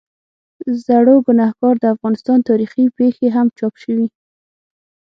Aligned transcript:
زړوګناهکار، 0.83 1.75
د 1.79 1.85
افغانستان 1.95 2.39
تاریخي 2.49 2.83
پېښې 2.97 3.27
هم 3.35 3.47
چاپ 3.57 3.73
شوي. 3.83 4.07